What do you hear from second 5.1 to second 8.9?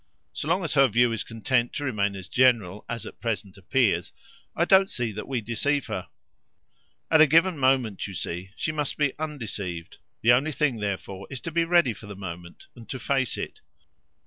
that we deceive her. At a given hour, you see, she